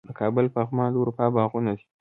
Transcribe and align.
د 0.07 0.09
کابل 0.19 0.45
پغمان 0.55 0.89
د 0.91 0.95
اروپا 1.01 1.25
باغونه 1.35 1.71
دي 1.77 1.85